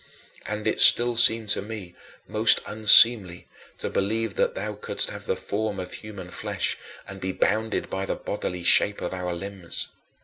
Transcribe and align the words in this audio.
And 0.47 0.67
it 0.67 0.79
still 0.81 1.15
seemed 1.15 1.49
to 1.49 1.61
me 1.61 1.93
most 2.27 2.59
unseemly 2.65 3.47
to 3.77 3.87
believe 3.87 4.33
that 4.33 4.55
thou 4.55 4.73
couldst 4.73 5.11
have 5.11 5.27
the 5.27 5.35
form 5.35 5.79
of 5.79 5.93
human 5.93 6.31
flesh 6.31 6.75
and 7.07 7.21
be 7.21 7.31
bounded 7.31 7.87
by 7.87 8.07
the 8.07 8.15
bodily 8.15 8.63
shape 8.63 8.99
of 8.99 9.13
our 9.13 9.35
limbs. 9.35 9.89